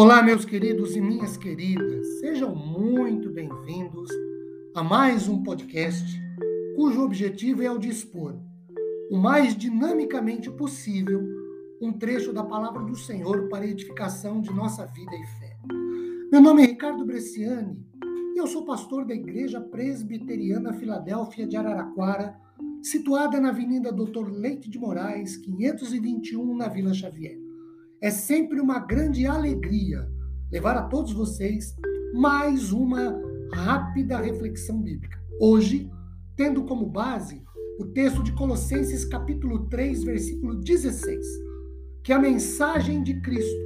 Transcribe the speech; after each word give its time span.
Olá, 0.00 0.22
meus 0.22 0.46
queridos 0.46 0.96
e 0.96 1.00
minhas 1.02 1.36
queridas, 1.36 2.20
sejam 2.20 2.54
muito 2.54 3.28
bem-vindos 3.28 4.10
a 4.74 4.82
mais 4.82 5.28
um 5.28 5.42
podcast 5.42 6.18
cujo 6.74 7.02
objetivo 7.02 7.62
é 7.62 7.70
o 7.70 7.76
de 7.76 7.90
expor, 7.90 8.34
o 9.10 9.18
mais 9.18 9.54
dinamicamente 9.54 10.50
possível, 10.52 11.20
um 11.82 11.92
trecho 11.92 12.32
da 12.32 12.42
palavra 12.42 12.82
do 12.82 12.96
Senhor 12.96 13.50
para 13.50 13.66
edificação 13.66 14.40
de 14.40 14.50
nossa 14.54 14.86
vida 14.86 15.12
e 15.14 15.26
fé. 15.38 15.58
Meu 16.32 16.40
nome 16.40 16.62
é 16.62 16.66
Ricardo 16.68 17.04
Bresciani 17.04 17.78
e 18.34 18.38
eu 18.38 18.46
sou 18.46 18.64
pastor 18.64 19.04
da 19.04 19.14
Igreja 19.14 19.60
Presbiteriana 19.60 20.72
Filadélfia 20.72 21.46
de 21.46 21.58
Araraquara, 21.58 22.40
situada 22.82 23.38
na 23.38 23.50
Avenida 23.50 23.92
Doutor 23.92 24.32
Leite 24.32 24.70
de 24.70 24.78
Moraes, 24.78 25.36
521, 25.36 26.56
na 26.56 26.68
Vila 26.68 26.94
Xavier. 26.94 27.49
É 28.02 28.10
sempre 28.10 28.58
uma 28.58 28.78
grande 28.78 29.26
alegria 29.26 30.10
levar 30.50 30.74
a 30.74 30.84
todos 30.84 31.12
vocês 31.12 31.76
mais 32.14 32.72
uma 32.72 33.14
rápida 33.52 34.16
reflexão 34.16 34.80
bíblica. 34.80 35.22
Hoje, 35.38 35.90
tendo 36.34 36.64
como 36.64 36.86
base 36.86 37.42
o 37.78 37.84
texto 37.88 38.22
de 38.22 38.32
Colossenses 38.32 39.04
capítulo 39.04 39.68
3, 39.68 40.02
versículo 40.02 40.54
16, 40.54 41.26
que 42.02 42.10
a 42.10 42.18
mensagem 42.18 43.02
de 43.02 43.20
Cristo, 43.20 43.60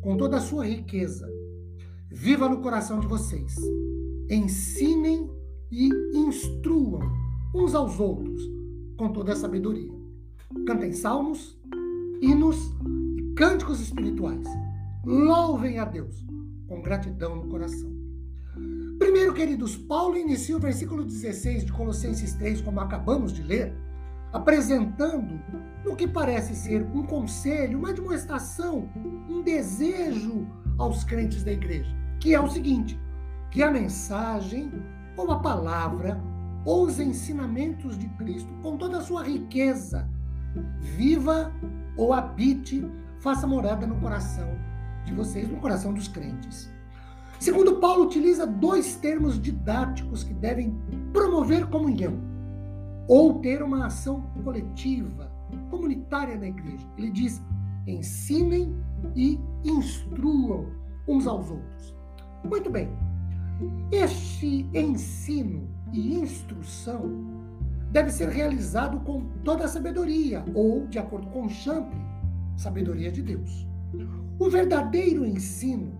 com 0.00 0.16
toda 0.16 0.38
a 0.38 0.40
sua 0.40 0.64
riqueza, 0.64 1.30
viva 2.10 2.48
no 2.48 2.62
coração 2.62 2.98
de 2.98 3.06
vocês. 3.06 3.54
Ensinem 4.30 5.30
e 5.70 5.90
instruam 6.14 7.02
uns 7.54 7.74
aos 7.74 8.00
outros 8.00 8.40
com 8.96 9.12
toda 9.12 9.34
a 9.34 9.36
sabedoria. 9.36 9.92
Cantem 10.66 10.92
salmos, 10.92 11.60
hinos 12.22 12.56
cânticos 13.40 13.80
espirituais. 13.80 14.46
Louvem 15.02 15.78
a 15.78 15.86
Deus 15.86 16.22
com 16.68 16.82
gratidão 16.82 17.36
no 17.36 17.48
coração. 17.48 17.90
Primeiro, 18.98 19.32
queridos, 19.32 19.78
Paulo 19.78 20.18
inicia 20.18 20.54
o 20.54 20.60
versículo 20.60 21.02
16 21.06 21.64
de 21.64 21.72
Colossenses 21.72 22.34
3, 22.34 22.60
como 22.60 22.80
acabamos 22.80 23.32
de 23.32 23.42
ler, 23.42 23.74
apresentando 24.30 25.40
o 25.86 25.96
que 25.96 26.06
parece 26.06 26.54
ser 26.54 26.82
um 26.94 27.02
conselho, 27.04 27.78
uma 27.78 27.94
demonstração, 27.94 28.90
um 29.26 29.40
desejo 29.40 30.46
aos 30.76 31.02
crentes 31.02 31.42
da 31.42 31.52
igreja 31.52 31.98
que 32.20 32.34
é 32.34 32.40
o 32.40 32.50
seguinte: 32.50 33.00
que 33.50 33.62
a 33.62 33.70
mensagem, 33.70 34.70
ou 35.16 35.30
a 35.32 35.38
palavra, 35.38 36.22
ou 36.66 36.84
os 36.84 37.00
ensinamentos 37.00 37.98
de 37.98 38.06
Cristo, 38.10 38.52
com 38.62 38.76
toda 38.76 38.98
a 38.98 39.02
sua 39.02 39.22
riqueza, 39.22 40.06
viva 40.78 41.50
ou 41.96 42.12
habite, 42.12 42.86
faça 43.20 43.46
morada 43.46 43.86
no 43.86 43.96
coração 43.96 44.48
de 45.04 45.14
vocês, 45.14 45.48
no 45.48 45.58
coração 45.58 45.92
dos 45.92 46.08
crentes. 46.08 46.70
Segundo 47.38 47.76
Paulo, 47.76 48.04
utiliza 48.04 48.46
dois 48.46 48.96
termos 48.96 49.40
didáticos 49.40 50.22
que 50.24 50.34
devem 50.34 50.78
promover 51.12 51.66
comunhão 51.68 52.18
ou 53.08 53.40
ter 53.40 53.62
uma 53.62 53.86
ação 53.86 54.22
coletiva, 54.44 55.30
comunitária 55.70 56.36
na 56.36 56.48
igreja. 56.48 56.86
Ele 56.98 57.10
diz: 57.10 57.42
ensinem 57.86 58.74
e 59.16 59.40
instruam 59.64 60.66
uns 61.08 61.26
aos 61.26 61.50
outros. 61.50 61.96
Muito 62.44 62.70
bem. 62.70 62.90
Este 63.90 64.68
ensino 64.74 65.68
e 65.92 66.14
instrução 66.14 67.10
deve 67.90 68.10
ser 68.10 68.28
realizado 68.28 69.00
com 69.00 69.24
toda 69.44 69.64
a 69.64 69.68
sabedoria, 69.68 70.44
ou, 70.54 70.86
de 70.86 70.98
acordo 70.98 71.26
com 71.28 71.48
Champlin, 71.48 72.09
sabedoria 72.60 73.10
de 73.10 73.22
Deus. 73.22 73.66
O 74.38 74.48
verdadeiro 74.48 75.24
ensino 75.24 75.92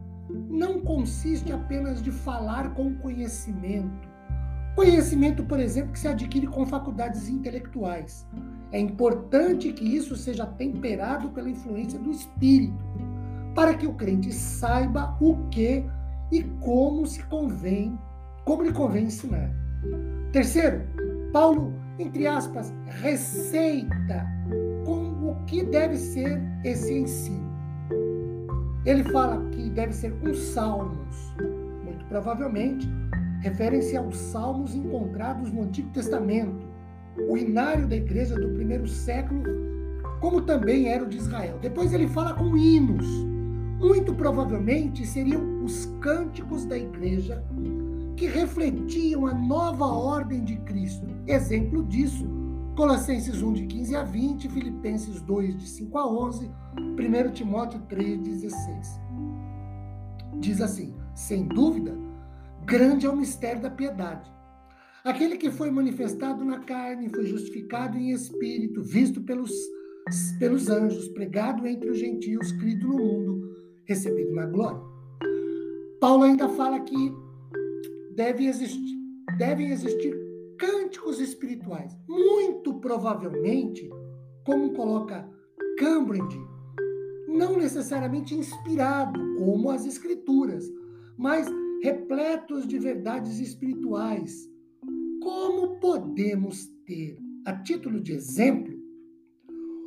não 0.48 0.80
consiste 0.80 1.52
apenas 1.52 2.02
de 2.02 2.12
falar 2.12 2.74
com 2.74 2.94
conhecimento. 2.96 4.08
Conhecimento, 4.76 5.42
por 5.44 5.58
exemplo, 5.58 5.92
que 5.92 5.98
se 5.98 6.06
adquire 6.06 6.46
com 6.46 6.64
faculdades 6.64 7.28
intelectuais. 7.28 8.26
É 8.70 8.78
importante 8.78 9.72
que 9.72 9.84
isso 9.84 10.14
seja 10.14 10.46
temperado 10.46 11.30
pela 11.30 11.50
influência 11.50 11.98
do 11.98 12.10
Espírito, 12.10 12.84
para 13.54 13.74
que 13.74 13.86
o 13.86 13.94
crente 13.94 14.32
saiba 14.32 15.16
o 15.20 15.36
que 15.48 15.84
e 16.30 16.44
como 16.60 17.04
se 17.06 17.24
convém, 17.24 17.98
como 18.44 18.62
lhe 18.62 18.72
convém 18.72 19.04
ensinar. 19.06 19.50
Terceiro, 20.30 20.82
Paulo, 21.32 21.74
entre 21.98 22.26
aspas, 22.28 22.72
receita 22.86 24.39
o 25.30 25.44
que 25.44 25.64
deve 25.64 25.96
ser 25.96 26.40
esse 26.64 26.92
ensino. 26.92 27.50
Ele 28.84 29.04
fala 29.04 29.48
que 29.50 29.70
deve 29.70 29.92
ser 29.92 30.12
os 30.22 30.38
salmos, 30.38 31.34
muito 31.84 32.04
provavelmente 32.06 32.88
referem-se 33.40 33.96
aos 33.96 34.16
salmos 34.16 34.74
encontrados 34.74 35.52
no 35.52 35.62
Antigo 35.62 35.90
Testamento, 35.90 36.68
o 37.28 37.36
inário 37.36 37.86
da 37.86 37.96
igreja 37.96 38.34
do 38.34 38.50
primeiro 38.50 38.86
século, 38.86 39.42
como 40.20 40.42
também 40.42 40.88
era 40.88 41.04
o 41.04 41.08
de 41.08 41.16
Israel. 41.16 41.58
Depois 41.60 41.92
ele 41.92 42.06
fala 42.08 42.34
com 42.34 42.56
hinos, 42.56 43.06
muito 43.78 44.14
provavelmente 44.14 45.06
seriam 45.06 45.64
os 45.64 45.86
cânticos 46.00 46.66
da 46.66 46.76
igreja 46.76 47.42
que 48.16 48.26
refletiam 48.26 49.26
a 49.26 49.34
nova 49.34 49.86
ordem 49.86 50.44
de 50.44 50.56
Cristo. 50.56 51.06
Exemplo 51.26 51.82
disso, 51.84 52.26
Colossenses 52.80 53.42
1, 53.42 53.52
de 53.52 53.66
15 53.66 53.94
a 53.94 54.02
20, 54.02 54.48
Filipenses 54.48 55.20
2, 55.20 55.54
de 55.54 55.68
5 55.68 55.98
a 55.98 56.10
11, 56.10 56.50
1 56.78 57.32
Timóteo 57.32 57.78
3, 57.86 58.18
16. 58.18 59.00
Diz 60.38 60.62
assim: 60.62 60.94
sem 61.14 61.46
dúvida, 61.46 61.94
grande 62.64 63.04
é 63.04 63.10
o 63.10 63.14
mistério 63.14 63.60
da 63.60 63.68
piedade. 63.68 64.32
Aquele 65.04 65.36
que 65.36 65.50
foi 65.50 65.70
manifestado 65.70 66.42
na 66.42 66.60
carne, 66.60 67.10
foi 67.10 67.26
justificado 67.26 67.98
em 67.98 68.12
espírito, 68.12 68.82
visto 68.82 69.20
pelos, 69.24 69.52
pelos 70.38 70.70
anjos, 70.70 71.06
pregado 71.08 71.66
entre 71.66 71.90
os 71.90 71.98
gentios, 71.98 72.50
crido 72.52 72.88
no 72.88 72.96
mundo 72.96 73.56
recebido 73.84 74.32
na 74.32 74.46
glória. 74.46 74.80
Paulo 76.00 76.22
ainda 76.22 76.48
fala 76.48 76.80
que 76.80 77.12
deve 78.16 78.46
existir, 78.46 78.96
devem 79.36 79.68
existir 79.68 80.19
cânticos 80.60 81.18
espirituais. 81.18 81.96
Muito 82.06 82.74
provavelmente, 82.80 83.88
como 84.44 84.74
coloca 84.74 85.26
Cambridge, 85.78 86.38
não 87.26 87.56
necessariamente 87.56 88.34
inspirado 88.34 89.18
como 89.38 89.70
as 89.70 89.86
escrituras, 89.86 90.70
mas 91.16 91.48
repletos 91.82 92.68
de 92.68 92.78
verdades 92.78 93.40
espirituais. 93.40 94.48
Como 95.22 95.80
podemos 95.80 96.66
ter, 96.84 97.18
a 97.46 97.56
título 97.62 98.00
de 98.00 98.12
exemplo, 98.12 98.78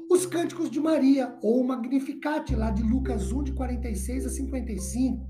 os 0.09 0.25
cânticos 0.25 0.69
de 0.71 0.79
Maria, 0.79 1.37
ou 1.41 1.61
o 1.61 1.67
Magnificat, 1.67 2.55
lá 2.55 2.71
de 2.71 2.81
Lucas 2.83 3.31
1, 3.31 3.43
de 3.43 3.53
46 3.53 4.25
a 4.25 4.29
55. 4.29 5.23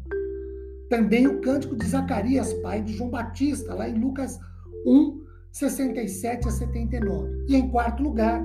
Também 0.90 1.28
o 1.28 1.42
cântico 1.42 1.76
de 1.76 1.86
Zacarias, 1.86 2.54
pai 2.56 2.82
de 2.82 2.94
João 2.94 3.10
Batista, 3.10 3.74
lá 3.74 3.90
em 3.90 4.00
Lucas 4.00 4.38
1, 4.86 5.23
67 5.54 6.48
a 6.48 6.52
79. 6.52 7.46
E 7.48 7.56
em 7.56 7.70
quarto 7.70 8.04
lugar, 8.04 8.44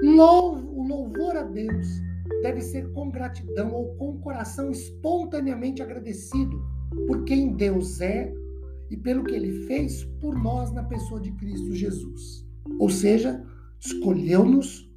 o 0.00 0.86
louvor 0.86 1.36
a 1.36 1.42
Deus 1.42 1.88
deve 2.42 2.60
ser 2.60 2.92
com 2.92 3.10
gratidão 3.10 3.72
ou 3.72 3.94
com 3.96 4.20
coração 4.20 4.70
espontaneamente 4.70 5.82
agradecido 5.82 6.62
por 7.06 7.24
quem 7.24 7.56
Deus 7.56 8.00
é 8.00 8.32
e 8.90 8.96
pelo 8.96 9.24
que 9.24 9.34
ele 9.34 9.66
fez 9.66 10.04
por 10.20 10.36
nós 10.36 10.70
na 10.72 10.82
pessoa 10.82 11.20
de 11.20 11.32
Cristo 11.32 11.74
Jesus. 11.74 12.46
Ou 12.78 12.90
seja, 12.90 13.42
escolheu-nos 13.80 14.88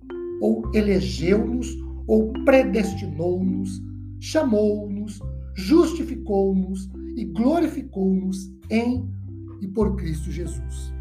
ou 0.41 0.69
elegeu-nos, 0.73 1.67
ou 2.05 2.33
predestinou-nos, 2.43 3.81
chamou-nos, 4.19 5.21
justificou-nos 5.55 6.89
e 7.15 7.23
glorificou-nos 7.23 8.51
em 8.69 9.09
e 9.61 9.67
por 9.69 9.95
Cristo 9.95 10.29
Jesus. 10.29 10.93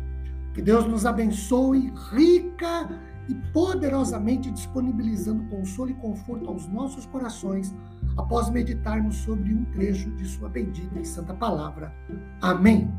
Que 0.52 0.60
Deus 0.60 0.86
nos 0.86 1.06
abençoe 1.06 1.92
rica 2.10 2.88
e 3.28 3.34
poderosamente 3.52 4.50
disponibilizando 4.50 5.44
consolo 5.44 5.90
e 5.90 5.94
conforto 5.94 6.48
aos 6.48 6.66
nossos 6.68 7.06
corações 7.06 7.74
após 8.16 8.50
meditarmos 8.50 9.16
sobre 9.16 9.54
um 9.54 9.64
trecho 9.66 10.10
de 10.16 10.26
Sua 10.26 10.48
bendita 10.48 10.98
e 10.98 11.04
santa 11.04 11.32
palavra. 11.32 11.94
Amém. 12.40 12.92